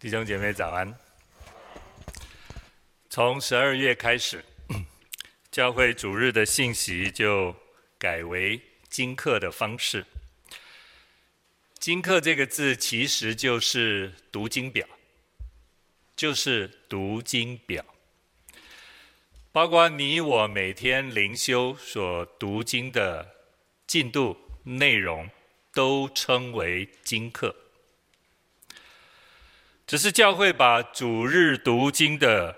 [0.00, 0.98] 弟兄姐妹早安。
[3.10, 4.42] 从十二月开始，
[5.52, 7.54] 教会主日的信息就
[7.98, 8.58] 改为
[8.88, 10.06] 经课的方式。
[11.78, 14.88] 经课这个字其实就是读经表，
[16.16, 17.84] 就是读经表，
[19.52, 23.28] 包括你我每天灵修所读经的
[23.86, 25.28] 进度内容，
[25.74, 27.54] 都称为经课。
[29.90, 32.56] 只是教会把主日读经的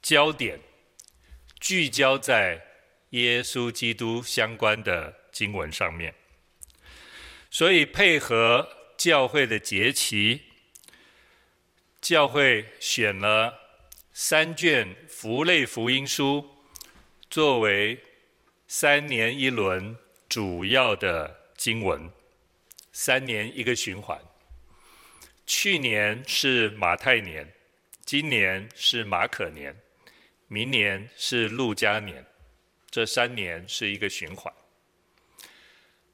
[0.00, 0.58] 焦点
[1.60, 2.58] 聚焦在
[3.10, 6.14] 耶稣基督相关的经文上面，
[7.50, 10.40] 所以配合教会的节期，
[12.00, 13.60] 教会选了
[14.14, 16.48] 三卷福类福音书
[17.28, 18.02] 作为
[18.66, 19.94] 三年一轮
[20.30, 22.10] 主要的经文，
[22.90, 24.18] 三年一个循环。
[25.46, 27.52] 去年是马太年，
[28.04, 29.76] 今年是马可年，
[30.48, 32.24] 明年是路加年，
[32.90, 34.52] 这三年是一个循环。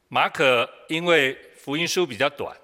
[0.09, 2.56] 马可因为福音书比较短，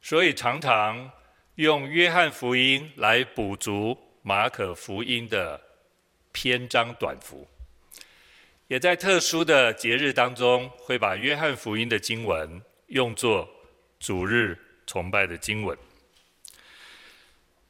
[0.00, 1.10] 所以常常
[1.56, 5.60] 用约翰福音来补足马可福音的
[6.32, 7.46] 篇章短幅，
[8.68, 13.46] 也在特殊的节日当中会把约翰福音的经文用作
[14.00, 15.76] 主日崇拜的经文，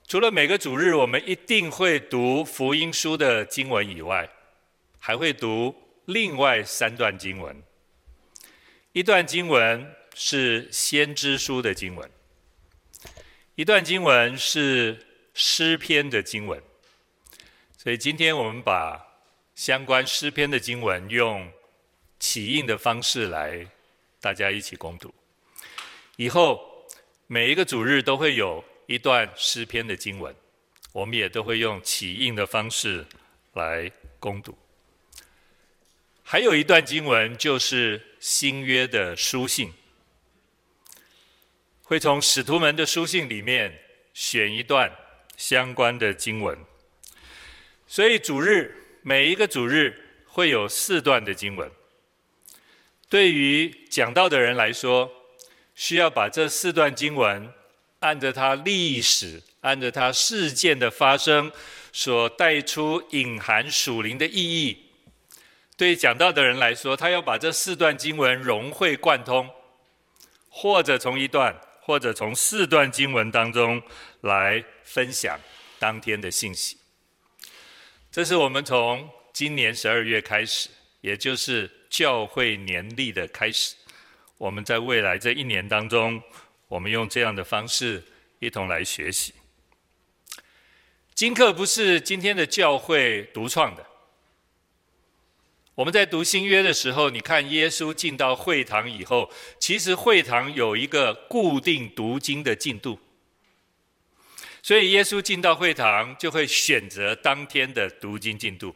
[0.07, 4.29] 除了每个主日我们一定会读福音书的经文以外，
[4.99, 7.63] 还会读另外三段经文。
[8.93, 12.11] 一段经文是先知书的经文，
[13.55, 16.63] 一段经文是诗篇的经文。
[17.79, 19.03] 所以今天我们把
[19.55, 21.51] 相关诗篇的经文用
[22.21, 23.67] 起印的方式来
[24.21, 25.15] 大家一起共读，
[26.17, 26.76] 以后。
[27.29, 30.33] 每一个主日都会有一段诗篇的经文，
[30.93, 33.05] 我们也都会用起印的方式
[33.55, 34.57] 来攻读。
[36.23, 39.73] 还有一段经文就是新约的书信，
[41.83, 43.77] 会从使徒们的书信里面
[44.15, 44.93] 选一段
[45.37, 46.57] 相关的经文。
[47.89, 51.69] 所以主日每一个主日会有四段的经文。
[53.09, 55.16] 对于讲道的人来说，
[55.77, 57.53] 需要把这四段经文，
[58.01, 61.53] 按着它历史、按着它事件的发生，
[61.93, 64.85] 所带出隐含属灵的意义。
[65.77, 69.47] 对讲道的人来说，他要把这四段经文融会贯通，
[70.49, 73.83] 或者从一段，或者从四段经文当中
[74.23, 75.39] 来分享
[75.79, 76.79] 当天的信息。
[78.11, 80.71] 这是我们从今年十二月开始，
[81.03, 83.75] 也就是教会年历的开始。
[84.39, 86.23] 我们在未来这一年当中，
[86.69, 88.03] 我们用这样的方式
[88.39, 89.33] 一同来学习。
[91.15, 93.87] 金课不是今天的教会独创的。
[95.75, 102.99] 我们在读新约的时候，你看耶稣进到会堂以后，其实会堂有一个固定读经的进度，
[104.63, 108.75] 所以耶稣进到会堂就会选择当天的读经进度。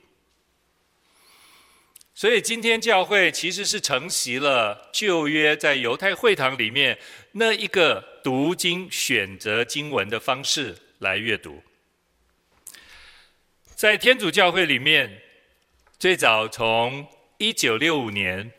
[2.21, 6.99] 所以今天教会其实是承袭了旧约在犹太会堂里面
[7.33, 11.63] 那一个读经选择经文的方式来阅读。
[13.75, 15.23] 在天主教会里面，
[15.99, 18.53] 最早从一九六五年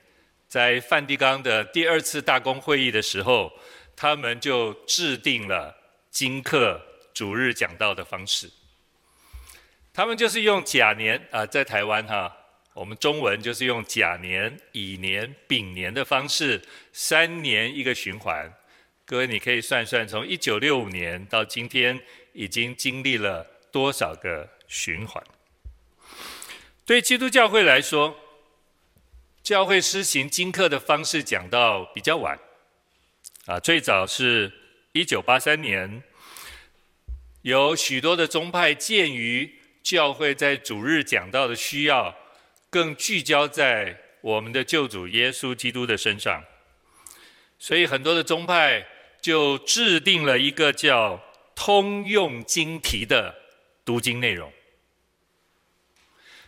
[0.47, 3.53] 在梵蒂冈的第二次大公会议的时候，
[3.95, 5.77] 他们就制定了
[6.09, 6.81] 经课
[7.13, 8.49] 主日讲道的方式。
[9.93, 12.39] 他们就是用甲年啊、在台湾哈。
[12.73, 16.61] 我们中文就是用甲年、乙年、丙年的方式，
[16.93, 18.49] 三年一个循环。
[19.03, 21.99] 各位，你可以算算，从一九六五年到今天，
[22.31, 25.21] 已经经历了多少个循环？
[26.85, 28.17] 对基督教会来说，
[29.43, 32.39] 教会施行经课的方式讲到比较晚，
[33.47, 34.49] 啊，最早是
[34.93, 36.01] 一九八三年，
[37.41, 42.15] 有许多的宗派鉴于教会在主日讲道的需要。
[42.71, 46.41] 更聚焦在我们的救主耶稣基督的身上，
[47.59, 48.87] 所以很多的宗派
[49.19, 51.21] 就制定了一个叫
[51.53, 53.35] 通用经题的
[53.83, 54.53] 读经内容。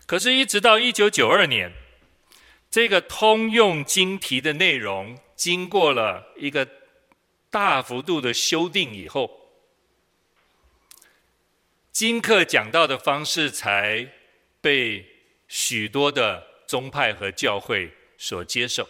[0.06, 1.74] 可是，一直到一九九二年，
[2.72, 6.66] 这个通用经题的内容经过了一个
[7.50, 9.52] 大幅度的修订以后，
[11.92, 14.08] 经课讲道的方式才
[14.62, 15.13] 被。
[15.56, 18.90] 许多的宗派和教会所接受，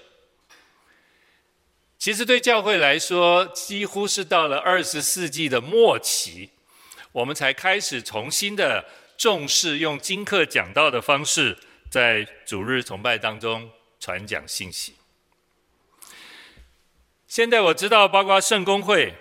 [1.97, 6.51] 其实对教会来说，几乎是到了二十世纪的末期，
[7.11, 8.85] 我们才开始重新的
[9.17, 11.57] 重视用经课讲道的方式，
[11.89, 13.69] 在主日崇拜当中
[13.99, 14.95] 传讲信息。
[17.27, 19.13] 现在我知道，包括圣公会，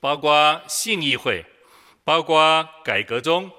[0.00, 1.46] 包括信义会，
[2.04, 3.50] 包括改革宗，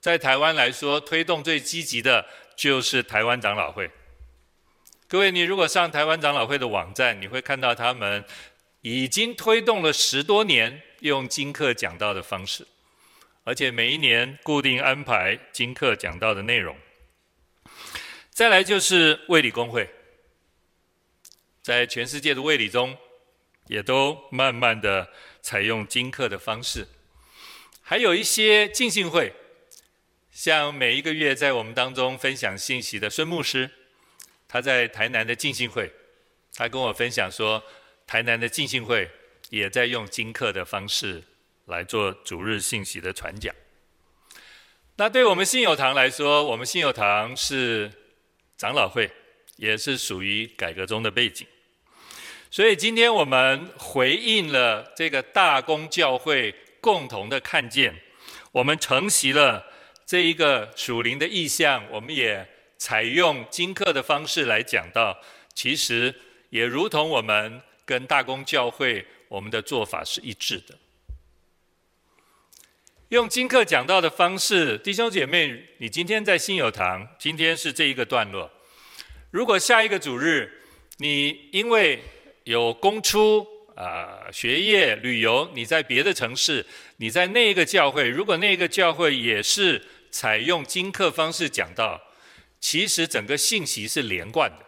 [0.00, 3.90] 在台湾来说，推动最积极的就是台湾长老会。
[5.06, 8.24] 各位，你如果上台湾长老会的网站，你会看到他们
[8.80, 12.66] 已经推动了十多年用金课讲道的方式，
[13.44, 16.76] 而且每一年固定安排金课讲道的内容。
[18.30, 19.88] 再来就是卫理公会，
[21.62, 22.96] 在全世界的卫理中，
[23.66, 25.08] 也都慢慢的
[25.40, 26.88] 采用金课的方式。
[27.80, 29.32] 还有一些浸信会，
[30.36, 33.70] 像每一个月在我们当中分享信息的孙牧师。
[34.46, 35.90] 他在台南的浸信会，
[36.54, 37.64] 他跟我分享说，
[38.06, 39.10] 台南的浸信会
[39.48, 41.22] 也在用金课的方式
[41.64, 43.54] 来做主日信息的传讲。
[44.96, 47.90] 那对我们信友堂来说，我们信友堂是
[48.58, 49.10] 长老会，
[49.56, 51.46] 也是属于改革中的背景，
[52.50, 58.02] 所以今天我们回应了这个大公教会共同的看见，
[58.52, 59.72] 我们承袭了
[60.06, 62.48] 这一个属灵的意向，我们也。
[62.78, 65.18] 采用金课的方式来讲到，
[65.54, 66.14] 其实
[66.50, 70.76] 也如同我们跟大公教会我们的做法是一致的。
[73.08, 78.50] 用金课讲到的方式，弟兄姐妹，你今天在信友堂，今天是这一个段落。
[79.30, 80.60] 如果下一个主日，
[80.98, 82.02] 你因为
[82.44, 83.38] 有公出
[83.74, 86.66] 啊、呃、学业、旅游，你在别的城市，
[86.98, 92.02] 你在那一个教会，如果那个教会也是采用金课方式讲到。
[92.58, 94.66] 其实整个信息是连贯的，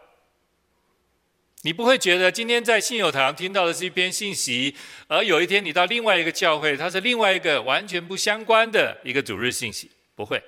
[1.63, 4.77] 你不会觉得今天在信友堂听到的是一篇信息，
[5.09, 10.41] 而有一天你到另外一个教会，它是另外一个完全不相关的一个主日信息，不会。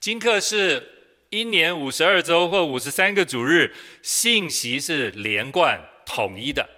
[0.00, 3.72] 金课是一年五十二周或五十三个主日，
[4.02, 6.68] 信息是连贯统一的。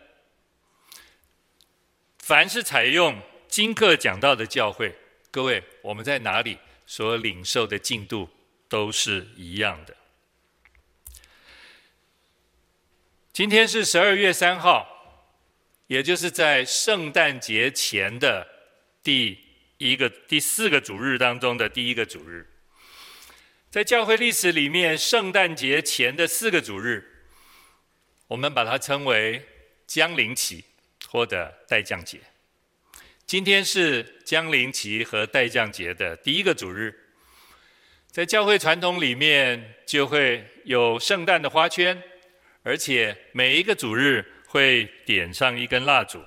[2.19, 4.94] 凡是采用金课讲到的教会，
[5.31, 8.31] 各位，我们在哪里所领受的进度？
[8.67, 9.95] 都是一样的。
[13.33, 15.29] 今天是十二月三号，
[15.87, 18.49] 也就是在圣诞节前的
[19.03, 19.39] 第
[19.77, 22.51] 一个、第四个主日当中的第一个主日。
[23.71, 27.27] 在教会历史里面，圣诞节前的四个主日，
[28.29, 29.47] 我们把它称为
[29.87, 30.65] 将临期
[31.09, 32.21] 或者待降节。
[33.26, 36.94] 今天是将临期和待降节的第一个主日。
[38.11, 42.00] 在教会传统里面，就会有圣诞的花圈，
[42.62, 46.23] 而且每一个主日会点上一根蜡烛。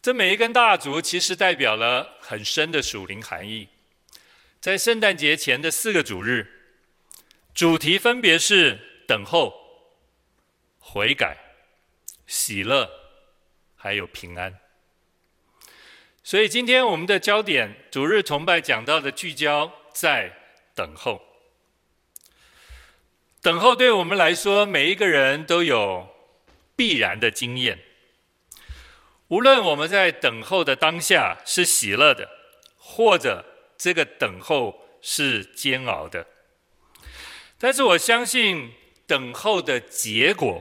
[0.00, 3.68] 这每一根蜡烛其实代表了很深的属灵含义。
[4.60, 6.46] 在圣诞节前的四个主日，
[7.52, 9.52] 主题分别是等候、
[10.78, 11.36] 悔改、
[12.26, 12.88] 喜乐，
[13.74, 14.58] 还有平安。
[16.26, 20.32] 所以今天我们的焦点，主日崇拜讲到的聚焦在。
[20.74, 21.22] 等候，
[23.40, 26.08] 等候对我们来说，每一个人都有
[26.74, 27.78] 必然的经验。
[29.28, 32.28] 无论我们在等候的当下是喜乐的，
[32.76, 33.44] 或者
[33.78, 36.26] 这个等候是煎熬的，
[37.56, 38.72] 但是我相信
[39.06, 40.60] 等候的结果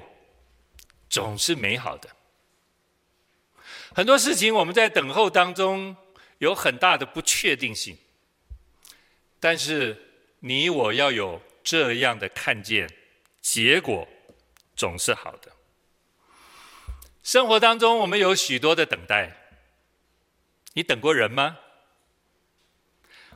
[1.10, 2.15] 总是美好的。
[3.96, 5.96] 很多事情我们在等候当中
[6.38, 7.98] 有很大的不确定性，
[9.40, 10.04] 但是。
[10.42, 12.88] 你我要有这样的看见，
[13.42, 14.08] 结果
[14.76, 15.52] 总是好的。
[17.24, 19.36] 生活当中，我们有许多的等待。
[20.74, 21.58] 你等过人吗？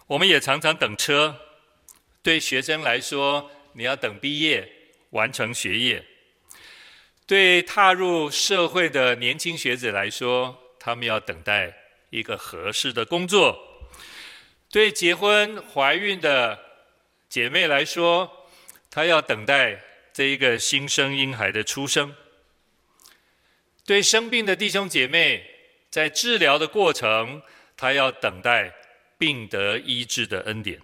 [0.05, 1.35] 我们也常常等车。
[2.21, 4.71] 对学生来说，你要等毕业，
[5.09, 6.03] 完成学业；
[7.29, 11.71] 对踏入社会的年轻学子来说，他们要等待
[12.09, 13.53] 一个合适的工作；
[14.71, 16.57] 对结婚、怀孕的。
[17.29, 18.47] 姐妹来说，
[18.89, 19.79] 她要等待
[20.11, 22.15] 这一个新生婴孩的出生。
[23.85, 25.45] 对生病的弟兄姐妹，
[25.91, 27.43] 在治疗的过程，
[27.77, 28.73] 她要等待
[29.19, 30.81] 病得医治的恩典。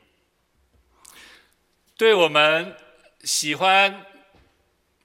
[1.98, 2.78] 对我们
[3.24, 4.06] 喜欢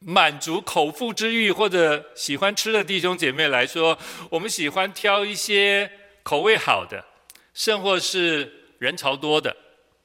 [0.00, 3.99] 满足口腹之欲或者喜欢吃的弟兄姐妹来说，
[4.30, 5.90] 我们喜欢挑一些
[6.23, 7.07] 口味好的，
[7.54, 9.57] 甚或是人潮多的。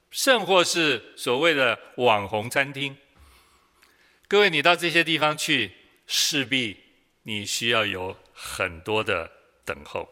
[0.08, 2.96] 甚或是所谓的网红餐厅，
[4.28, 5.72] 各位，你到这些地方去，
[6.06, 6.78] 势必
[7.24, 9.30] 你需要有很多的
[9.62, 10.08] 等候。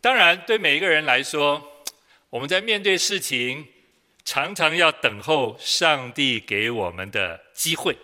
[0.00, 1.84] 当然，对每一个人来说，
[2.30, 3.66] 我们在面对事情，
[4.28, 7.96] 常常要等候上帝给我们的机会。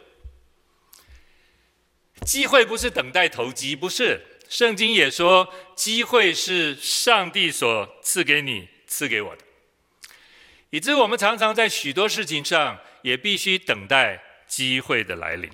[2.24, 4.22] 机会不是等待投机，不是。
[4.48, 9.44] 圣经也说，机会是上帝所赐给你、赐给我的。
[10.70, 15.50] 以致我们常常在许多事情上，也必须等待机会的来临。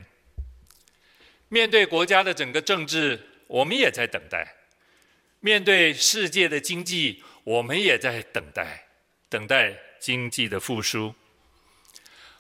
[1.49, 4.47] 面对国家的整个政治，我们也在等待；
[5.41, 8.87] 面对世界的经济，我们也在等待，
[9.29, 11.15] 等待经济的复苏。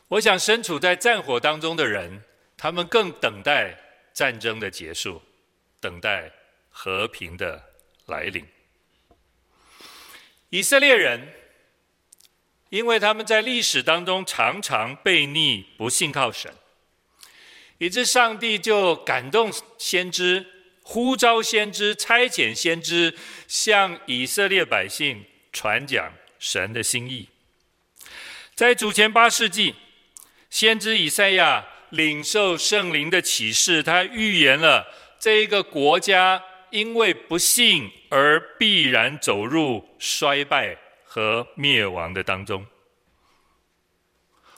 [0.08, 2.24] 我想，身处在战火当中的人，
[2.56, 3.78] 他们更等待
[4.12, 5.22] 战争的结束，
[5.78, 6.32] 等待
[6.68, 7.62] 和平的
[8.06, 8.44] 来临。
[10.48, 11.32] 以色列人，
[12.70, 16.52] 因为他们在历史当中常常悖逆，不信靠神。
[17.78, 20.44] 以致上帝就感动先知，
[20.82, 23.16] 呼召先知，差遣先知，
[23.48, 27.29] 向以色列百姓传讲神的心意。
[28.60, 29.74] 在主前八世纪，
[30.50, 34.86] 先知以赛亚领受圣灵的启示，他预言了
[35.18, 40.76] 这一个国家因为不幸而必然走入衰败
[41.06, 42.66] 和灭亡的当中。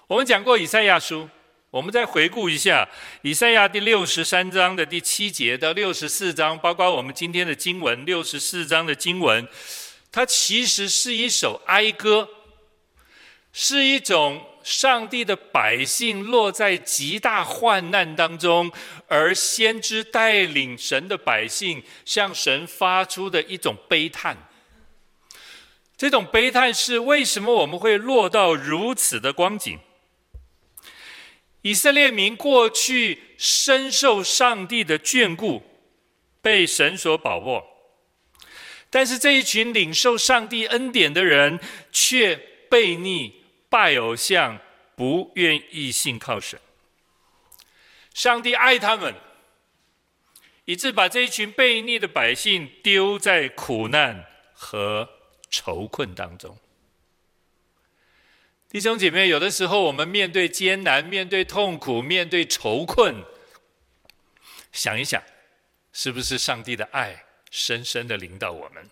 [0.08, 1.30] 我们讲过以赛亚书。
[1.70, 2.86] 我们再回顾一下
[3.22, 9.46] 以赛亚第六十三章的第七节到六十四章，包括我们今天的经文六十四章的经文，
[10.10, 12.28] 它其实是一首哀歌，
[13.52, 18.72] 是一种上帝的百姓落在极大患难当中，
[19.08, 24.48] 而先知带领神的百姓向神发出的一种悲叹。
[25.96, 29.78] 这种悲叹是为什么我们会落到如此的光景？
[31.60, 35.62] 以色列民过去深受上帝的眷顾，
[36.40, 37.62] 被神所保护，
[38.90, 41.60] 但是这一群领受上帝恩典的人，
[41.92, 42.36] 却
[42.68, 43.41] 悖逆、
[43.72, 44.60] 拜偶像，
[44.94, 46.60] 不愿意信靠神。
[48.12, 49.14] 上帝爱他们，
[50.66, 55.08] 以致把这一群悖逆的百姓丢在苦难和
[55.48, 56.58] 愁困当中。
[58.68, 63.24] 弟兄姐妹，有的时候我们面对艰难、面对痛苦、面对愁困，
[64.70, 65.22] 想一想，
[65.94, 68.90] 是不是上帝的爱深深的领导我们？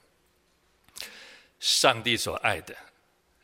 [1.59, 2.75] 上帝所爱的，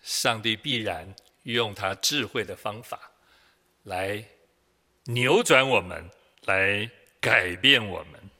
[0.02, 1.14] 上帝必然
[1.54, 3.12] 用他智慧的方法
[3.82, 4.24] 来
[5.04, 6.10] 扭转我们，
[6.42, 8.30] 来改变我们。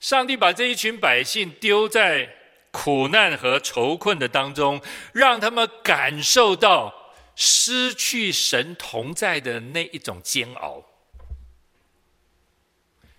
[0.00, 2.36] 上帝把这一群百姓丢在。
[2.76, 4.82] 苦难和愁困的当中，
[5.12, 10.84] 让他们感受到失去神同在的那一种煎熬，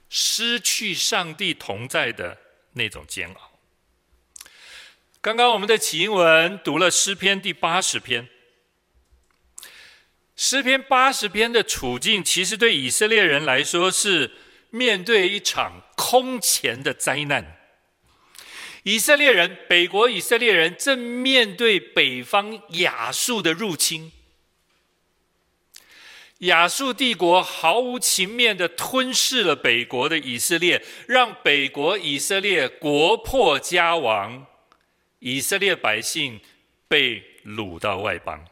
[0.09, 2.37] 失去上帝同在的
[2.73, 3.54] 那种煎熬。
[5.25, 8.29] 刚刚我们的起英文读了诗篇第八十篇，
[10.35, 14.33] 诗篇八十篇的处境，其实对以色列人来说是
[14.69, 17.57] 面对一场空前的灾难。
[18.83, 24.11] 以色列人，北国以色列人正面对北方亚述的入侵。
[26.41, 34.45] 亚述帝国毫无情面地吞噬了北国的以色列，让北国以色列国破家亡，
[35.25, 36.39] 以色列百姓
[36.87, 38.45] 被掳到外邦。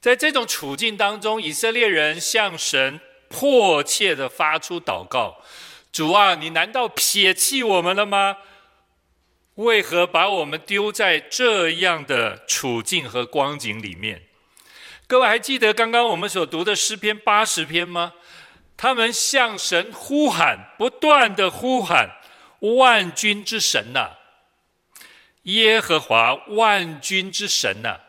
[0.00, 5.42] 在这种处境当中，以色列人向神迫切地发出祷告。
[5.90, 8.36] 主啊，你难道撇弃我们了吗？
[9.56, 14.22] 为何把我们丢在这样的处境和光景里面？
[15.08, 18.12] 各位还记得刚刚我们所读的诗篇八十篇吗？
[18.76, 22.10] 他们向神呼喊，不断的呼喊
[22.78, 24.10] ：“万军之神呐，
[25.44, 28.00] 耶和华万军之神呐！”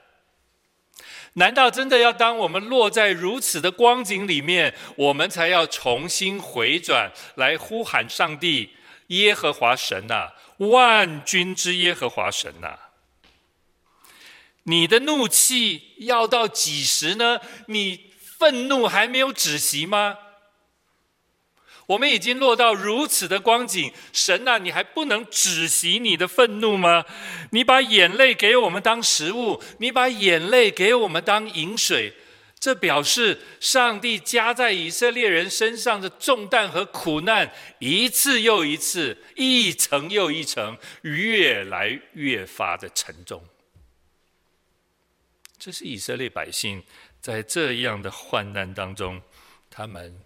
[1.37, 8.71] 难道真的要当我们落在如此的光景里面，我们才要重新回转来呼喊上帝
[9.07, 10.31] 耶和华神呐？
[10.57, 12.79] 万军之耶和华神呐，
[14.63, 17.41] 你的怒气要到几时呢？
[17.67, 20.17] 你愤怒还没有止息吗？
[21.87, 27.05] 我们已经落到如此的光景，神呐，你还不能止息你的愤怒吗？
[27.51, 32.13] 你把眼泪给我们当食物，你把眼泪给我们当饮水，
[32.59, 43.43] 这表示上帝加在以色列人身上的重担和苦难，一次又一次，一层又一层，越来越发的沉重。
[45.59, 46.83] 这是以色列百姓
[47.21, 49.21] 在这样的患难当中。
[49.69, 50.19] 他们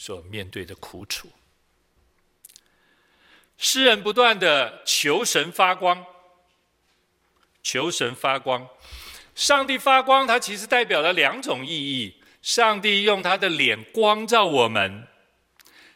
[0.00, 1.28] 所面对的苦楚。
[3.56, 6.06] 诗人不断的求神发光，
[7.64, 8.68] 求神发光。
[9.34, 12.22] 上帝发光，它其实代表了两种意义。
[12.40, 15.08] 上帝用他的脸光照我们，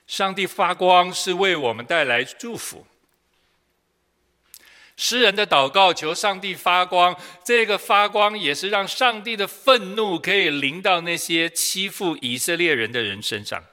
[0.08, 2.84] 上帝发光是为我们带来祝福。
[4.96, 13.64] 诗人的祷告求上帝发光，这个发光也是让上帝的愤怒可以临到那些欺负以色列人的人身上，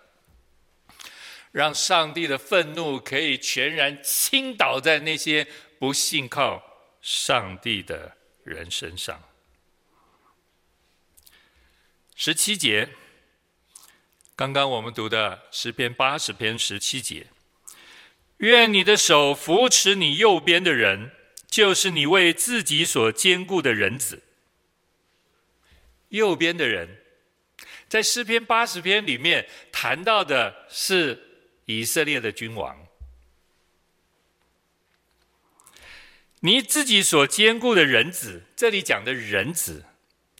[1.51, 5.47] 让上帝的愤怒可以全然倾倒在那些
[5.79, 6.63] 不信靠
[7.01, 9.23] 上帝的人身上。
[12.15, 12.89] 十七节，
[14.35, 17.27] 刚刚我们读的诗篇八十篇十七节，
[18.37, 21.11] 愿你的手扶持你右边的人，
[21.47, 24.21] 就是你为自己所坚固的人子。
[26.09, 27.01] 右边的人，
[27.87, 31.28] 在诗篇八十篇里面谈到的是
[31.69, 32.75] 以色列的君王。
[36.39, 39.85] 你自己所坚固的人子，这里讲的人子，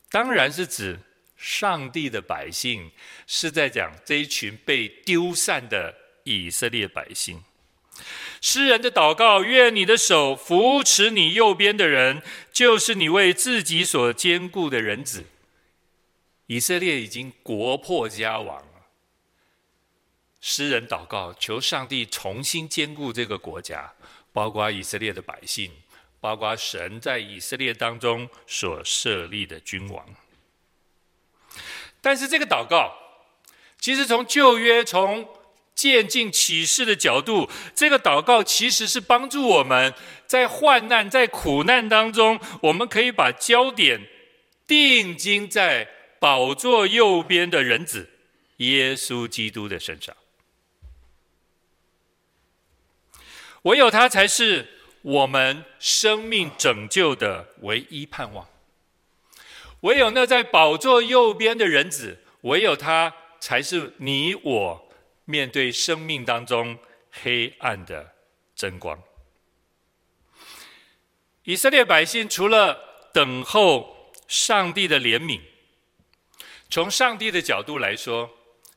[0.10, 1.00] 当然是指。
[1.38, 2.92] 上帝的百姓
[3.26, 5.96] 是在讲这一群被丢散的
[6.26, 7.42] 以色列百姓。
[8.42, 12.22] 诗人的祷告：愿你的手扶持你右边的人，
[12.52, 15.28] 就是你为自己所坚固的人子。
[16.48, 18.68] 以色列已经国破家亡，
[20.42, 23.94] 诗人祷告，求上帝重新兼顾这个国家，
[24.32, 25.72] 包括以色列的百姓，
[26.22, 30.06] 包括神在以色列当中所设立的君王。
[32.02, 32.96] 但是这个祷告，
[33.80, 35.28] 其实从旧约、从
[35.76, 39.94] 渐进启示的角度，这个祷告其实是帮助我们
[40.26, 44.08] 在患难、在苦难当中，我们可以把焦点
[44.66, 48.10] 定睛在宝座右边的人子
[48.58, 50.16] 耶稣基督的身上。
[53.64, 54.68] 唯有他才是
[55.02, 58.48] 我们生命拯救的唯一盼望。
[59.82, 64.90] 唯有那在宝座右边的人子，唯有他才是你我
[65.26, 66.78] 面对生命当中
[67.12, 68.14] 黑暗的
[68.56, 69.02] 真光。
[71.44, 72.78] 以色列百姓除了
[73.14, 75.40] 等候上帝的怜悯，
[76.70, 78.30] 从上帝的角度来说，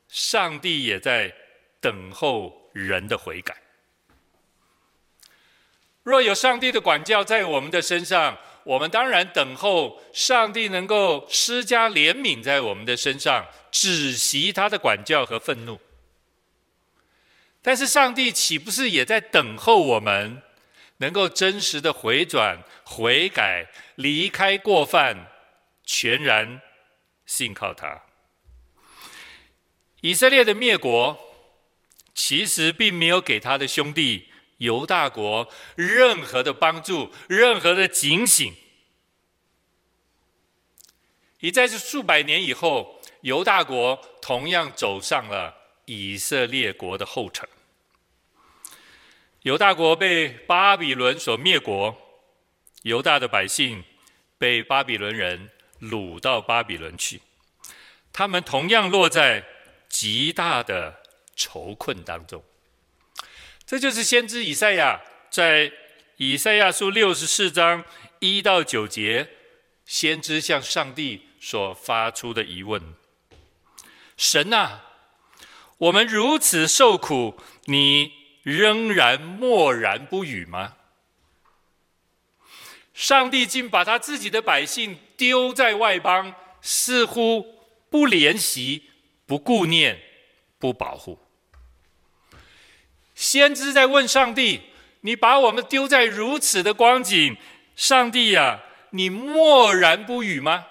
[0.07, 1.33] 上帝也在
[1.79, 3.62] 等候人的悔改。
[6.03, 15.79] 若有上帝的管教在我们的身上，我们当然等候上帝能够施加怜悯在我们的身上，止息他的管教和愤怒。
[17.61, 20.41] 但是上帝岂不是也在等候我们
[20.97, 25.27] 能够真实的回转、悔改、离开过犯，
[25.85, 26.61] 全然
[27.25, 28.03] 信靠他？
[30.01, 31.17] 以色列的灭国，
[32.13, 34.32] 其实并没有给他的兄弟。
[34.57, 38.53] 犹大国任何的帮助，任何的警醒，
[41.39, 45.53] 已在这数百年以后，犹大国同样走上了
[45.85, 47.47] 以色列国的后尘。
[49.41, 51.97] 犹大国被巴比伦所灭国，
[52.83, 53.83] 犹大的百姓
[54.37, 55.49] 被巴比伦人
[55.81, 57.21] 掳到巴比伦去，
[58.13, 59.43] 他们同样落在
[59.89, 61.01] 极大的
[61.35, 62.41] 愁困当中。
[63.73, 65.71] 这就是先知以赛亚在
[66.17, 67.83] 以赛亚书六十四章
[68.19, 69.27] 一到九节，
[69.83, 72.93] 先知向上帝所发出的疑问：
[74.15, 74.83] 神啊，
[75.79, 78.11] 我们如此受苦，你
[78.43, 80.75] 仍然默然不语吗？
[82.93, 87.43] 上帝竟把他自己的百姓丢在外邦，似乎
[87.89, 88.91] 不怜惜、
[89.25, 89.99] 不顾念、
[90.59, 91.22] 不保护。
[93.15, 94.61] 先知在问上帝
[95.01, 97.37] ：“你把我们丢在如此的光景，
[97.75, 100.67] 上帝呀，你默然不语吗？”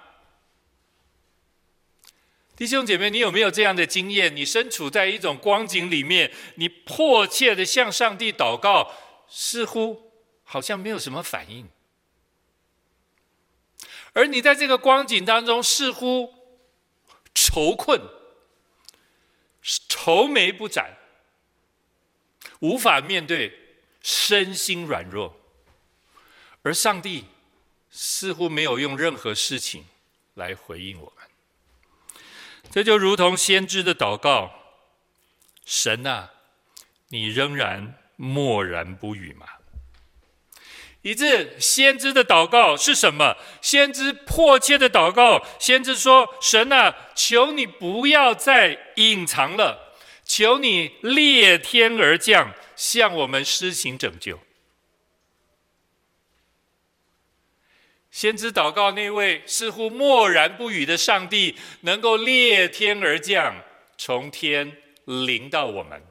[2.55, 4.37] 弟兄姐妹，你有没有这样的经验？
[4.37, 8.93] 你身处在一种光景里面，你迫切的向上帝祷告，
[9.29, 10.13] 似乎
[10.45, 11.69] 好像没有什么反应，
[14.13, 16.35] 而你在这个光景当中，似乎
[17.35, 18.01] 愁困、
[19.89, 20.99] 愁眉不展。
[22.63, 23.53] 无法面对，
[24.03, 25.37] 身心软弱，
[26.63, 27.25] 而上帝
[27.91, 29.85] 似乎没有用任何事情
[30.35, 32.23] 来回应我们。
[32.71, 34.53] 这就如同先知的祷告
[35.67, 36.31] ：“神啊，
[37.09, 39.47] 你仍然默然不语吗？”
[41.03, 43.37] 以致先知的祷告是什么？
[43.61, 49.82] 先知迫切的祷告，先知说：“神啊，求你不要再隐藏了，
[50.35, 54.41] 求你裂天而降，向我们施行拯救。”
[58.11, 63.63] 先知祷告那位似乎默然不语的上帝，能够裂天而降，
[63.99, 66.03] 从天临到我们。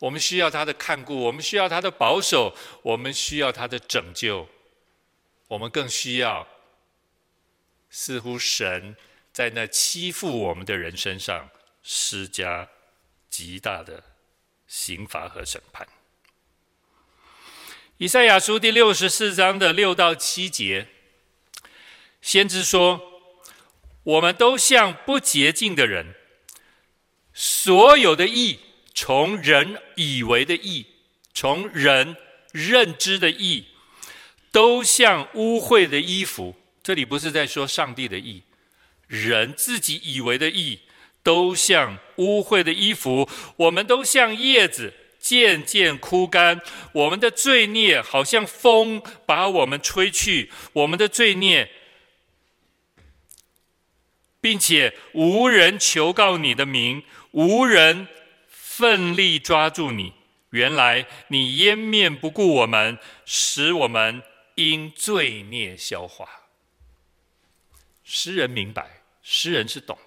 [0.00, 4.48] 我们需要他的看顾，我们需要他的保守，我们需要他的拯救，
[5.46, 6.44] 我们更需要，
[7.88, 8.96] 似乎神
[9.32, 11.48] 在那欺负我们的人身上
[11.88, 12.68] 施加
[13.30, 14.02] 极大的
[14.66, 15.86] 刑罚和审判。
[17.98, 20.88] 以赛亚书第六十四章的六到七节，
[22.20, 23.22] 先知说
[24.02, 26.16] ：“我们都像不洁净的人，
[27.32, 28.58] 所有的义。”
[28.98, 30.86] 从人以为的义，
[31.34, 32.16] 从人
[32.50, 33.66] 认知的义，
[34.50, 36.56] 都像污秽的衣服。
[36.82, 38.42] 这里不是在说上帝的义，
[39.06, 40.80] 人自己以为的义，
[41.26, 43.28] 都像污秽的衣服。
[43.56, 46.60] 我们都像叶子，渐渐枯干。
[46.92, 51.68] 我们的罪孽好像风把我们吹去，我们的罪孽，
[54.40, 58.06] 并且无人求告你的名，无人。
[58.48, 60.12] 奋力抓住你，
[60.50, 64.22] 原来你掩面不顾我们，使我们
[64.54, 66.28] 因罪孽消化。
[68.04, 69.98] 诗人明白，诗人是懂。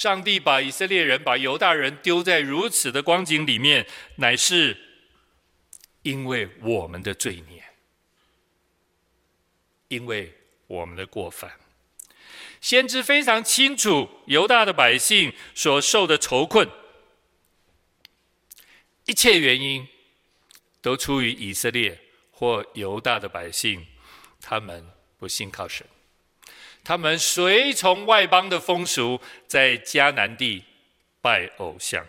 [0.00, 3.86] 上帝把以色列人、把犹大人丢在如此的光景里面，
[4.16, 4.74] 乃是
[6.00, 7.62] 因为我们的罪孽，
[9.88, 10.32] 因为
[10.68, 11.52] 我们的过犯。
[12.62, 16.66] 先知非常清楚犹大的百姓所受的愁困。
[19.04, 19.86] 一切原因
[20.80, 23.86] 都出于以色列或犹大的百姓，
[24.40, 24.82] 他们
[25.18, 25.86] 不信靠神，
[26.90, 30.64] 他们随从外邦的风俗，在迦南地
[31.22, 32.04] 拜偶像，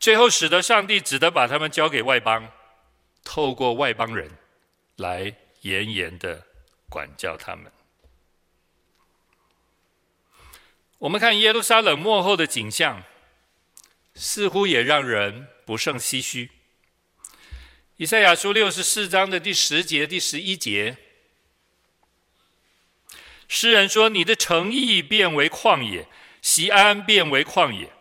[0.00, 2.50] 最后使得上帝只得把他们交给外邦，
[3.22, 4.28] 透过外邦人
[4.96, 6.44] 来严严的
[6.90, 7.70] 管教他们。
[10.98, 13.04] 我们看耶路撒冷末后的景象，
[14.16, 15.46] 似乎也让人。
[15.64, 16.50] 不胜唏嘘。
[17.98, 20.96] 以赛亚书六十四章的第十节、第十一节，
[23.48, 26.06] 诗人说：“你的诚意变为旷野，
[26.42, 27.92] 锡安变为旷野，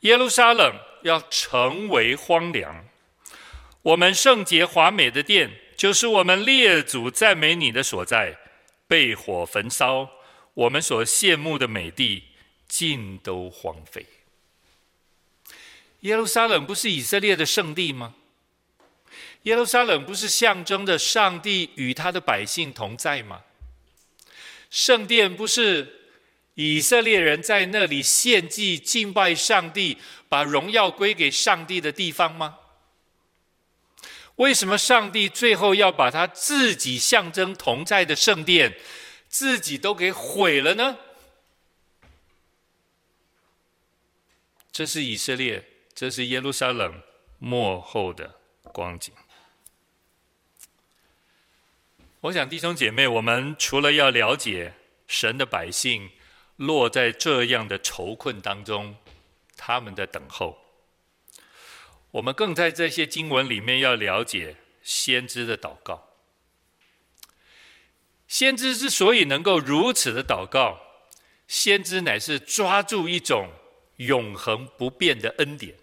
[0.00, 2.84] 耶路撒冷要成为荒凉。
[3.82, 8.36] 我们圣洁华美的殿，就是我们列祖赞美你的所在，
[8.86, 10.08] 被火焚烧，
[10.54, 12.24] 我们所羡慕的美地，
[12.68, 14.06] 尽都荒废。”
[16.00, 18.14] 耶路撒冷不是以色列的圣地吗？
[19.44, 23.42] 耶路撒冷不是象征着上帝与他的百姓同在吗？
[24.72, 26.16] 圣殿不是
[26.54, 29.98] 以色列人在那里献祭敬拜上帝、
[30.30, 32.58] 把荣耀归给上帝的地方吗？
[34.36, 38.74] 为什么上帝最后要把他自己象征同在的圣殿，
[39.28, 40.96] 自己都给毁了呢？
[44.72, 45.68] 这是以色列。
[45.94, 47.02] 这是耶路撒冷
[47.38, 48.40] 末后的
[48.72, 49.12] 光景。
[52.22, 54.74] 我想弟兄姐妹，我们除了要了解
[55.08, 56.08] 神的百姓
[56.54, 58.96] 落在这样的愁困当中，
[59.56, 60.56] 他们的等候，
[62.12, 64.54] 我们更在这些经文里面要了解
[64.84, 66.10] 先知的祷告。
[68.28, 70.78] 先知之所以能够如此的祷告，
[71.48, 73.50] 先知乃是抓住一种
[73.96, 75.74] 永恒不变的恩典。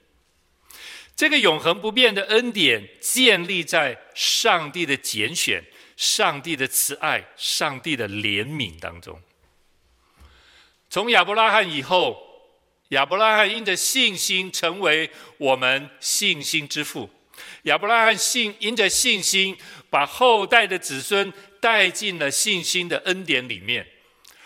[1.18, 5.66] 这个永恒不变的恩典建立在上帝的拣选、
[6.00, 9.20] 上帝的慈爱、上帝的怜悯当中。
[10.90, 12.18] 从亚伯拉罕以后，
[12.92, 17.10] 亚伯拉罕因着信心成为我们信心之父。
[17.64, 19.58] 亚伯拉罕信因着信心，
[19.90, 23.86] 把后代的子孙带进了信心的恩典里面，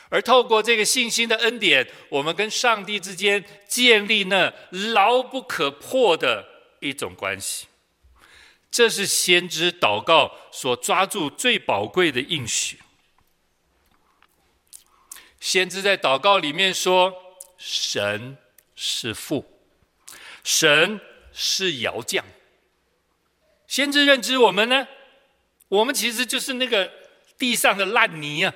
[0.10, 6.50] 而透过这个信心的恩典，我们跟上帝之间建立那牢不可破的。
[6.80, 7.66] 一种关系，
[8.73, 12.81] 这是先知祷告所抓住最宝贵的应许。
[15.39, 17.13] 先知在祷告里面说
[17.55, 18.36] ：“神
[18.75, 19.45] 是父，
[20.43, 20.99] 神
[21.31, 22.25] 是窑匠。”
[23.67, 24.88] 先知认知我们呢，
[25.67, 26.91] 我们其实就是那个
[27.38, 28.55] 地上的烂泥啊，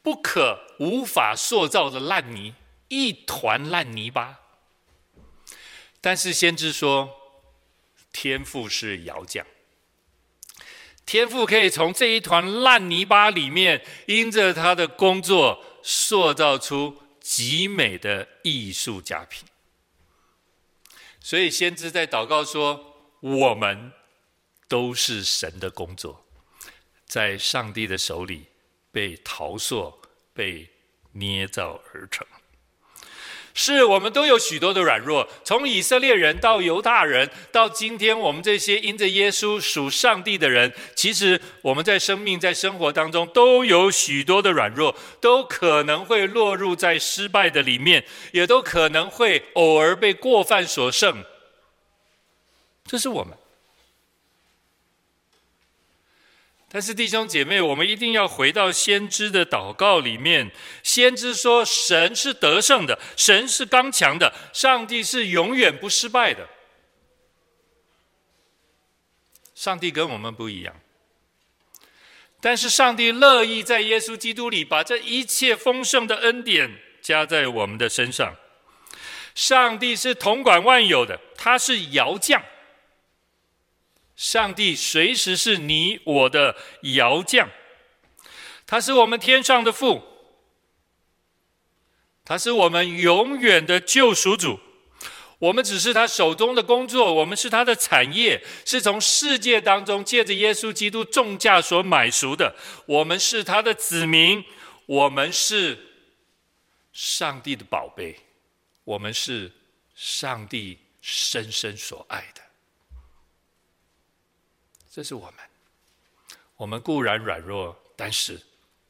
[0.00, 2.54] 不可无法塑造的烂泥，
[2.86, 4.38] 一团烂泥巴。
[6.00, 7.23] 但是先知说，
[8.14, 9.44] 天赋是窑匠，
[11.04, 19.44] 天赋可以从这一团烂泥巴里面，因着他的工作，塑造出极美的艺术佳品。
[21.20, 23.92] 所以先知在祷告说：“我们
[24.68, 26.24] 都是神的工作，
[27.06, 28.46] 在上帝的手里
[28.92, 30.00] 被陶塑、
[30.32, 30.70] 被
[31.12, 32.24] 捏造而成。”
[33.56, 51.24] 是我们都有许多的软弱，从以色列人到犹大人，到今天我们这些因着耶稣属上帝的人，其实我们在生命、在生活当中都有许多的软弱，都可能会落入在失败的里面，也都可能会偶尔被过犯所胜。
[52.84, 53.38] 这是我们。
[56.74, 60.50] 但是弟兄姐妹，我们一定要回到先知的祷告里面。
[60.82, 66.48] 先知说：“神是得胜的，神是刚强的，上帝是永远不失败的。
[69.54, 70.74] 上帝跟我们不一样，
[72.40, 78.34] 但是上帝乐意在耶稣基督里把这一切丰盛的恩典加在我们的身上。
[79.36, 82.42] 上帝是统管万有的，他是摇将。”
[84.16, 86.56] 上帝随时是你我的
[86.94, 87.48] 窑匠，
[88.66, 90.02] 他是我们天上的父，
[92.24, 94.60] 他是我们永远的救赎主。
[95.40, 102.54] 我们只是他手中的工作，我们是他的产业，是从世界当中借着耶稣基督重价所买赎的。
[102.86, 104.42] 我们是他的子民，
[104.86, 105.76] 我们是
[106.92, 108.16] 上帝的宝贝，
[108.84, 109.52] 我们是
[109.94, 112.43] 上帝深深所爱的。
[114.94, 115.34] 这是我们，
[116.56, 118.40] 我们固然软弱，但是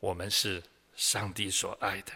[0.00, 0.62] 我们是
[0.94, 2.12] 上帝所爱的。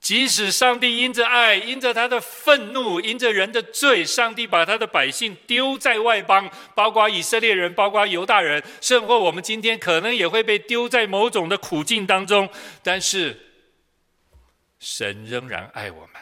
[0.00, 12.50] 即使上帝因着爱，因着他的愤怒，因着人的罪，上帝把他的百姓丢在外邦，包括以色列人，包括犹大人，甚或我们今天可能也会被丢在某种的苦境当中，
[12.82, 13.38] 但是
[14.80, 16.20] 神仍然爱我们，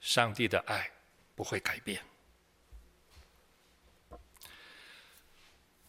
[0.00, 0.90] 上帝的爱
[1.34, 2.00] 不会改变。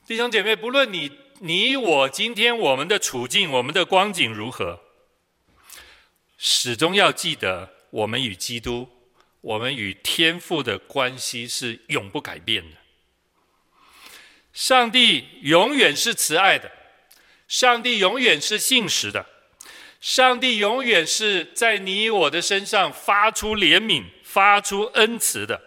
[0.08, 4.80] 弟兄姐妹，不论你、你我今天我们的处境、我们的光景如何，
[6.38, 8.88] 始终要记得，我们与基督、
[9.42, 12.78] 我们与天父的关系是永不改变的。
[14.54, 16.72] 上帝永远是慈爱的，
[17.48, 19.26] 上帝永远是信实的，
[20.00, 25.60] 上帝永远是在你我的身上发出怜悯、发出恩慈的。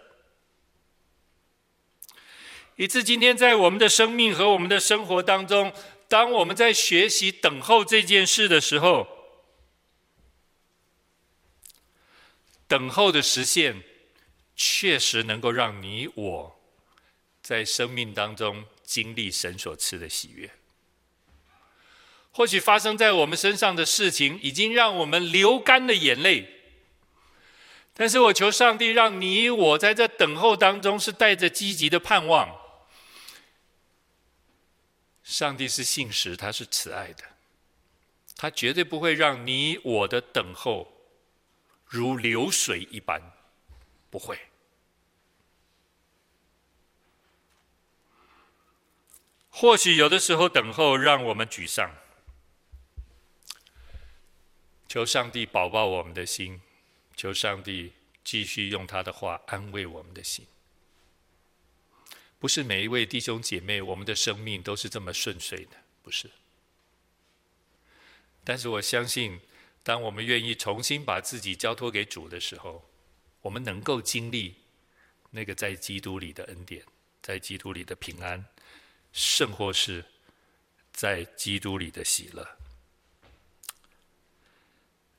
[2.79, 5.73] 以致今天在我们的生命和我们的生活当中，
[6.07, 9.09] 当我们在学习等候这件事的时候，
[12.69, 13.83] 等候的实现，
[14.55, 16.61] 确实能够让你我
[17.43, 20.49] 在生命当中经历神所赐的喜悦。
[22.31, 26.49] 或许发生在我们身上的事情，已经让我们流干了眼泪，
[27.93, 32.68] 但是我求上帝，让你我在这等候当中是带着积极的盼望。
[35.29, 37.23] 上帝是信实，他是慈爱的，
[38.35, 40.91] 他绝对不会让你我的等候
[41.85, 43.21] 如流水一般，
[44.09, 44.41] 不会。
[49.51, 51.95] 或许有的时候等候让我们沮丧，
[54.89, 56.63] 求上帝保抱我们的心，
[57.15, 57.93] 求上帝
[58.25, 60.47] 继续用他的话安慰我们的心。
[62.39, 66.31] 不是每一位弟兄姐妹，我们的生命都是这么顺遂的，不是。
[68.45, 69.41] 但是我相信，
[69.83, 72.89] 当我们愿意重新把自己交托给主的时候，
[73.43, 74.55] 我们能够经历
[75.31, 76.85] 那个在基督里的恩典，
[77.21, 78.47] 在基督里的平安，
[79.13, 80.05] 甚或是
[80.93, 82.57] 在基督里的喜乐。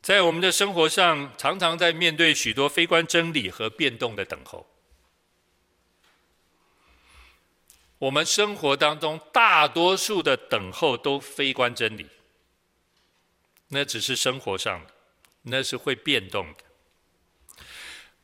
[0.02, 4.66] 在我们的生活上，常常在面对许多非关真理和变动的等候。
[8.00, 12.08] 我们生活当中大多数的等候都非关真理，
[13.68, 14.92] 那只是生活上的，
[15.44, 16.64] 那是会变动的。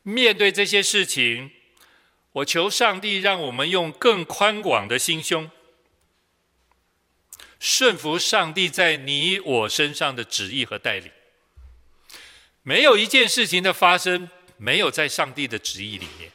[0.02, 1.50] 面对这些事情，
[2.32, 5.50] 我求上帝让我们用更宽广的心胸，
[7.60, 11.10] 顺服上帝在你我身上的旨意和带领。
[12.62, 16.32] 没有一件事情的发生，没有在上帝的旨意里面。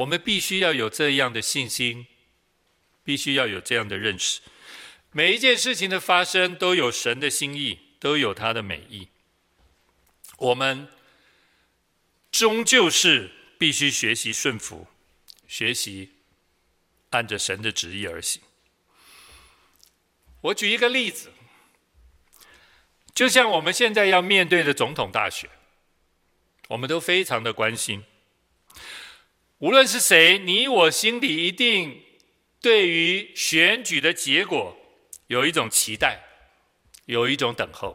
[0.00, 2.06] 我们必须要有这样的信心，
[3.04, 4.40] 必须要有这样的认识。
[5.12, 9.08] 每一件事情的发生都有神的心意，都有他的美意。
[10.38, 10.88] 我们
[12.32, 14.86] 终究是必须学习顺服，
[15.46, 16.12] 学习
[17.10, 18.40] 按着神的旨意而行。
[20.40, 21.30] 我举一个例子，
[23.14, 25.50] 就像我们现在要面对的总统大选，
[26.68, 28.04] 我们都非常的关心。
[29.60, 32.02] 无论是谁，你我心里一定
[32.62, 34.74] 对于选举的结果
[35.26, 36.18] 有一种期待，
[37.04, 37.94] 有一种等候。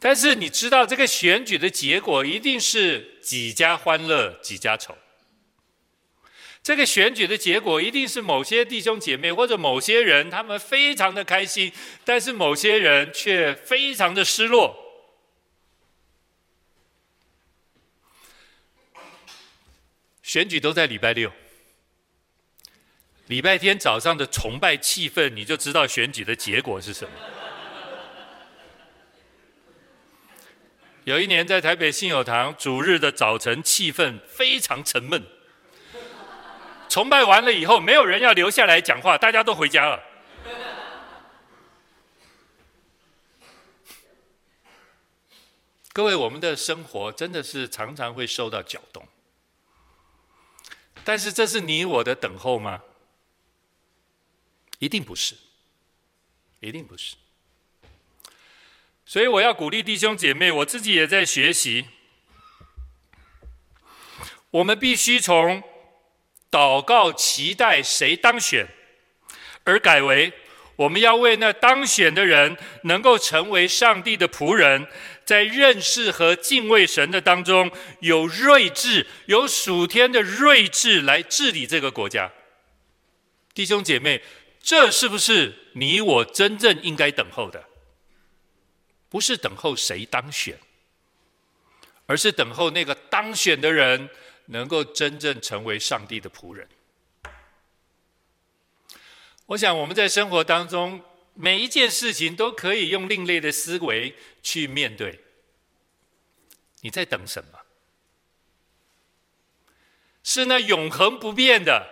[0.00, 4.96] 但是你知道，这个选举的结果一定是几家欢乐几家愁。
[6.62, 11.70] 这个选举的结果一定是某些弟兄姐妹或者某些人，他们非常的开心，
[12.06, 14.83] 但是某些人却非常的失落。
[20.34, 21.30] 选举都在礼拜六，
[23.28, 27.12] 礼拜天早上的崇拜气氛，你就知道选举的结果是什么。
[31.04, 35.22] 有一年在台北信友堂主日的早晨，气氛非常沉闷。
[36.88, 40.02] 崇拜完了以后，没有人要留下来讲话，大家都回家了。
[45.92, 49.06] 各位，我们的生活真的是常常会受到搅动，
[51.04, 52.82] 但是这是你我的等候吗？
[54.78, 55.36] 一定不是，
[56.60, 57.16] 一定不是。
[59.04, 61.86] 所以我要鼓励弟兄姐妹，我自己也在学习，
[64.50, 65.62] 我们必须从。
[66.50, 68.68] 祷告期待谁当选，
[69.64, 70.32] 而改为
[70.76, 74.86] 我们要为那当选的人能够成为上帝的仆人，
[75.24, 82.32] 在认识和敬畏神的当中有睿智，有属天的睿智来治理这个国家。
[83.52, 84.22] 弟兄姐妹，
[84.60, 87.64] 这是不是你我真正应该等候的？
[89.08, 90.58] 不是等候谁当选，
[92.06, 94.08] 而是等候那个当选的人。
[94.46, 96.68] 能够真正成为上帝的仆人，
[99.46, 101.02] 我想我们在生活当中
[101.34, 105.20] 每一件事情都可以用另类的思维去面对。
[106.80, 107.60] 你在等什么？
[110.22, 111.90] 是那永恒不变的，